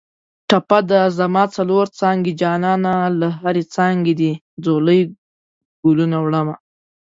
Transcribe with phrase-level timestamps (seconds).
[0.49, 5.01] ټپه ده: زما څلور څانګې جانانه له هرې څانګې دې ځولۍ
[5.83, 6.55] ګلونه وړمه